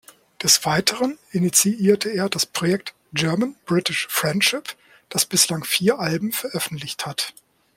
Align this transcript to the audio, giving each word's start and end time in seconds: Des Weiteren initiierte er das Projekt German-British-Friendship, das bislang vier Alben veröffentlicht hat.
Des 0.41 0.65
Weiteren 0.65 1.19
initiierte 1.31 2.09
er 2.09 2.27
das 2.27 2.47
Projekt 2.47 2.95
German-British-Friendship, 3.13 4.75
das 5.09 5.27
bislang 5.27 5.63
vier 5.63 5.99
Alben 5.99 6.31
veröffentlicht 6.31 7.05
hat. 7.05 7.35